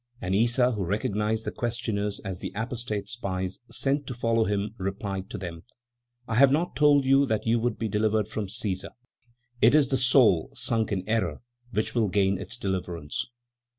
And 0.19 0.33
Issa, 0.33 0.71
who 0.71 0.83
recognized 0.83 1.45
the 1.45 1.51
questioners 1.51 2.19
as 2.21 2.39
the 2.39 2.51
apostate 2.55 3.07
spies 3.07 3.59
sent 3.69 4.07
to 4.07 4.15
follow 4.15 4.45
him, 4.45 4.73
replied 4.79 5.29
to 5.29 5.37
them: 5.37 5.61
"I 6.27 6.37
have 6.41 6.51
not 6.51 6.75
told 6.75 7.05
you 7.05 7.27
that 7.27 7.45
you 7.45 7.59
would 7.59 7.77
be 7.77 7.87
delivered 7.87 8.27
from 8.27 8.47
Cæsar; 8.47 8.93
it 9.61 9.75
is 9.75 9.89
the 9.89 9.97
soul 9.97 10.49
sunk 10.55 10.91
in 10.91 11.07
error 11.07 11.41
which 11.71 11.93
will 11.93 12.07
gain 12.07 12.39
its 12.39 12.57
deliverance. 12.57 13.27